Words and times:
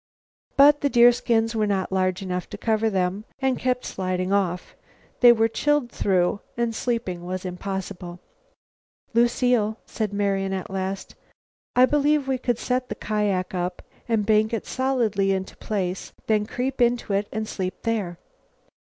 But 0.57 0.81
the 0.81 0.89
deerskins 0.89 1.53
were 1.55 1.67
not 1.67 1.91
large 1.91 2.23
enough 2.23 2.49
to 2.49 2.57
cover 2.57 2.89
them, 2.89 3.23
and 3.37 3.59
kept 3.59 3.85
sliding 3.85 4.33
off. 4.33 4.75
They 5.19 5.31
were 5.31 5.47
chilled 5.47 5.91
through 5.91 6.39
and 6.57 6.73
sleep 6.73 7.07
was 7.07 7.45
impossible. 7.45 8.19
"Lucile," 9.13 9.77
said 9.85 10.11
Marian 10.11 10.53
at 10.53 10.71
last, 10.71 11.13
"I 11.75 11.85
believe 11.85 12.27
we 12.27 12.39
could 12.39 12.57
set 12.57 12.89
the 12.89 12.95
kiak 12.95 13.53
up 13.53 13.83
and 14.09 14.25
bank 14.25 14.53
it 14.53 14.65
solidly 14.65 15.33
into 15.33 15.55
place, 15.57 16.13
then 16.25 16.47
creep 16.47 16.81
into 16.81 17.13
it 17.13 17.27
and 17.31 17.47
sleep 17.47 17.83
there." 17.83 18.17